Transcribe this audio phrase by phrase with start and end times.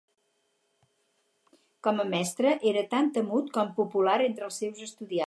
[1.87, 5.17] Com a mestre era tant temut com popular entre els seus estudiants.